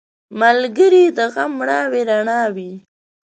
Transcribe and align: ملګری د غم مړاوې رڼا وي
ملګری 0.39 1.03
د 1.17 1.19
غم 1.33 1.51
مړاوې 1.59 2.01
رڼا 2.09 2.41
وي 2.55 2.71